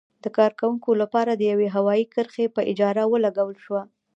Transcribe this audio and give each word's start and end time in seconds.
د 0.23 0.25
کارکوونکو 0.37 0.89
لپاره 1.01 1.31
د 1.35 1.41
یوې 1.51 1.67
هوايي 1.75 2.05
کرښې 2.13 2.45
په 2.55 2.61
اجاره 2.71 3.03
ولګول 3.13 3.57
شوه. 3.65 3.81